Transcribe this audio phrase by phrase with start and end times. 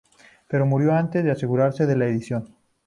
[0.47, 2.55] Pero murió antes de asegurarse de la edición.